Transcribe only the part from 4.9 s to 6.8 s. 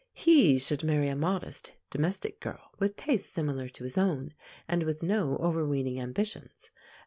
no overweening ambitions.